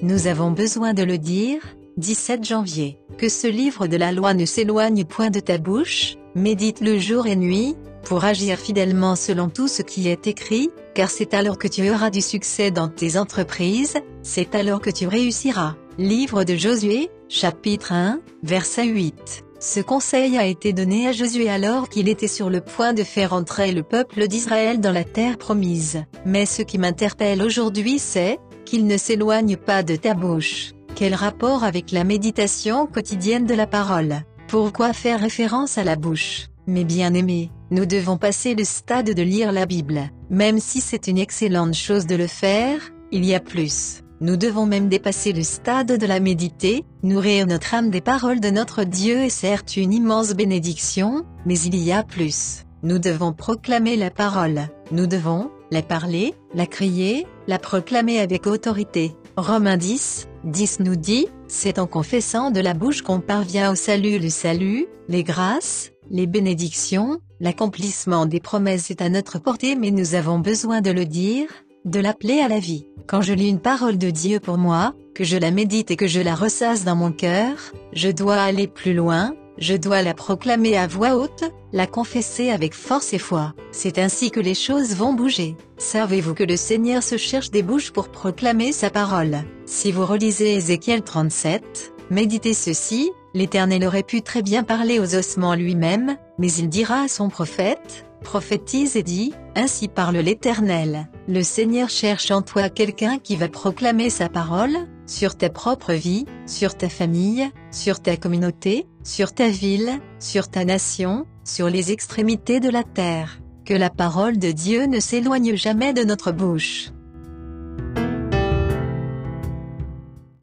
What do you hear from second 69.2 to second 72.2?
portée mais nous avons besoin de le dire, de